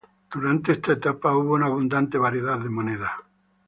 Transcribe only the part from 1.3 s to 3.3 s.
hubo una abundante variedad de moneda.